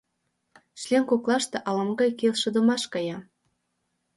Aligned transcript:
Член 0.81 1.03
коклаште 1.09 1.57
ала-могай 1.67 2.11
келшыдымаш 2.19 2.83
кая. 2.93 3.17